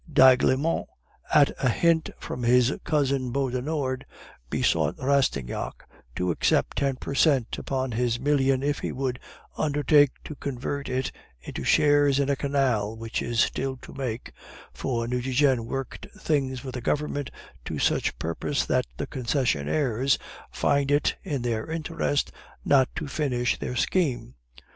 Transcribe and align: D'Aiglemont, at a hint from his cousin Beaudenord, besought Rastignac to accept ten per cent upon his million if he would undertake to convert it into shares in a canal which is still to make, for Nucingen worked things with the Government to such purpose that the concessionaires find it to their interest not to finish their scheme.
D'Aiglemont, 0.11 0.87
at 1.31 1.51
a 1.63 1.69
hint 1.69 2.09
from 2.19 2.41
his 2.41 2.73
cousin 2.83 3.31
Beaudenord, 3.31 4.03
besought 4.49 4.95
Rastignac 4.97 5.83
to 6.15 6.31
accept 6.31 6.77
ten 6.77 6.95
per 6.95 7.13
cent 7.13 7.55
upon 7.59 7.91
his 7.91 8.19
million 8.19 8.63
if 8.63 8.79
he 8.79 8.91
would 8.91 9.19
undertake 9.59 10.09
to 10.23 10.33
convert 10.33 10.89
it 10.89 11.11
into 11.39 11.63
shares 11.63 12.19
in 12.19 12.31
a 12.31 12.35
canal 12.35 12.97
which 12.97 13.21
is 13.21 13.41
still 13.41 13.77
to 13.83 13.93
make, 13.93 14.31
for 14.73 15.07
Nucingen 15.07 15.67
worked 15.67 16.07
things 16.19 16.63
with 16.63 16.73
the 16.73 16.81
Government 16.81 17.29
to 17.65 17.77
such 17.77 18.17
purpose 18.17 18.65
that 18.65 18.87
the 18.97 19.05
concessionaires 19.05 20.17
find 20.49 20.89
it 20.89 21.15
to 21.23 21.37
their 21.37 21.69
interest 21.69 22.31
not 22.65 22.89
to 22.95 23.07
finish 23.07 23.59
their 23.59 23.75
scheme. 23.75 24.33